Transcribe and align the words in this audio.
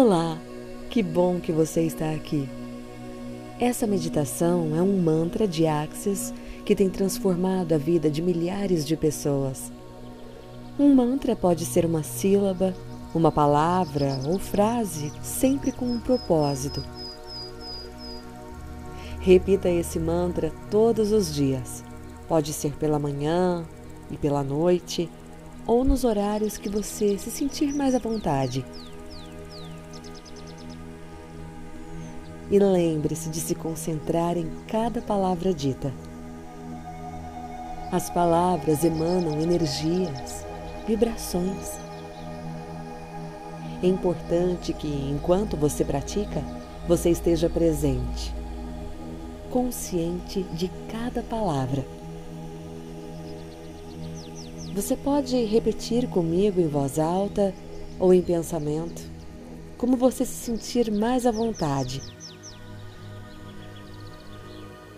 Olá, 0.00 0.38
que 0.88 1.02
bom 1.02 1.40
que 1.40 1.50
você 1.50 1.82
está 1.82 2.12
aqui. 2.12 2.48
Essa 3.58 3.84
meditação 3.84 4.76
é 4.76 4.80
um 4.80 4.96
mantra 5.02 5.44
de 5.44 5.66
Axis 5.66 6.32
que 6.64 6.76
tem 6.76 6.88
transformado 6.88 7.72
a 7.72 7.78
vida 7.78 8.08
de 8.08 8.22
milhares 8.22 8.86
de 8.86 8.96
pessoas. 8.96 9.72
Um 10.78 10.94
mantra 10.94 11.34
pode 11.34 11.66
ser 11.66 11.84
uma 11.84 12.04
sílaba, 12.04 12.76
uma 13.12 13.32
palavra 13.32 14.20
ou 14.24 14.38
frase, 14.38 15.12
sempre 15.20 15.72
com 15.72 15.86
um 15.86 15.98
propósito. 15.98 16.80
Repita 19.18 19.68
esse 19.68 19.98
mantra 19.98 20.52
todos 20.70 21.10
os 21.10 21.34
dias. 21.34 21.82
Pode 22.28 22.52
ser 22.52 22.70
pela 22.76 23.00
manhã 23.00 23.66
e 24.12 24.16
pela 24.16 24.44
noite, 24.44 25.10
ou 25.66 25.82
nos 25.82 26.04
horários 26.04 26.56
que 26.56 26.68
você 26.68 27.18
se 27.18 27.32
sentir 27.32 27.74
mais 27.74 27.96
à 27.96 27.98
vontade. 27.98 28.64
E 32.50 32.58
lembre-se 32.58 33.28
de 33.28 33.40
se 33.40 33.54
concentrar 33.54 34.38
em 34.38 34.50
cada 34.66 35.02
palavra 35.02 35.52
dita. 35.52 35.92
As 37.92 38.08
palavras 38.08 38.84
emanam 38.84 39.40
energias, 39.40 40.46
vibrações. 40.86 41.78
É 43.82 43.86
importante 43.86 44.72
que, 44.72 44.88
enquanto 44.88 45.56
você 45.56 45.84
pratica, 45.84 46.42
você 46.86 47.10
esteja 47.10 47.50
presente, 47.50 48.34
consciente 49.50 50.42
de 50.54 50.70
cada 50.90 51.22
palavra. 51.22 51.84
Você 54.74 54.96
pode 54.96 55.44
repetir 55.44 56.08
comigo 56.08 56.60
em 56.60 56.68
voz 56.68 56.98
alta 56.98 57.54
ou 57.98 58.14
em 58.14 58.22
pensamento, 58.22 59.02
como 59.76 59.96
você 59.96 60.24
se 60.24 60.32
sentir 60.32 60.90
mais 60.90 61.26
à 61.26 61.30
vontade. 61.30 62.17